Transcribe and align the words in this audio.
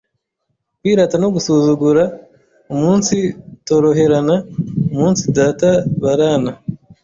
kwirata 0.79 1.15
no 1.23 1.29
gusuzugura, 1.35 2.03
umunsitoroherana, 2.73 4.35
umunsidatabarana, 4.93 6.51